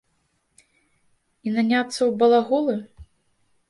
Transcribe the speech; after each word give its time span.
І 0.61 1.47
наняцца 1.59 1.95
ў 1.95 2.11
балаголы? 2.25 2.75